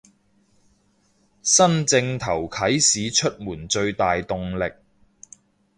[1.43, 4.73] 新正頭啟市出門最大動力